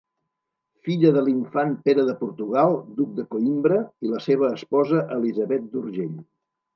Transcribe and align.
Filla 0.87 1.09
de 1.17 1.21
l'infant 1.25 1.75
Pere 1.89 2.05
de 2.07 2.15
Portugal, 2.21 2.73
duc 3.01 3.11
de 3.19 3.25
Coïmbra, 3.35 3.77
i 4.07 4.13
la 4.15 4.23
seva 4.29 4.49
esposa 4.61 5.03
Elisabet 5.17 5.69
d'Urgell. 5.75 6.17